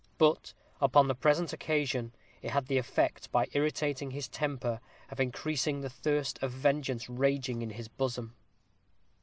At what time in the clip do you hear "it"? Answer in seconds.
2.41-2.49